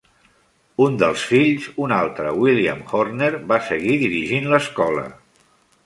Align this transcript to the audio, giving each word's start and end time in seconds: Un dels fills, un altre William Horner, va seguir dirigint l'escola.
Un 0.85 0.95
dels 1.03 1.25
fills, 1.33 1.67
un 1.87 1.93
altre 1.99 2.33
William 2.45 2.83
Horner, 3.01 3.31
va 3.53 3.63
seguir 3.71 4.03
dirigint 4.09 4.53
l'escola. 4.55 5.07